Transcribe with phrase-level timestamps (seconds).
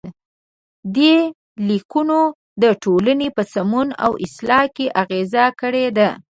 [0.95, 1.15] دې
[1.67, 2.21] لیکنو
[2.63, 6.09] د ټولنې په سمون او اصلاح کې اغیزه کړې ده.